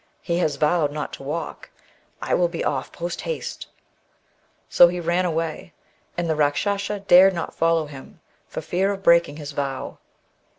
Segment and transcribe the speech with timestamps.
[0.23, 1.69] He has vowed not to walk;
[2.23, 3.67] I will be ofif post haste!"
[4.67, 5.73] so he ran away,
[6.17, 9.99] and the Eakschasa dared not follow him for fear of breaking his vow.